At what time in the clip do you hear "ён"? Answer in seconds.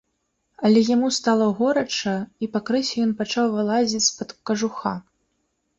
3.07-3.11